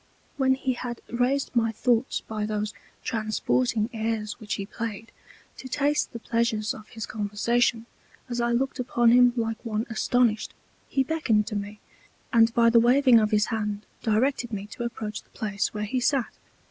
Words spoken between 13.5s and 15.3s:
Hand directed me to approach the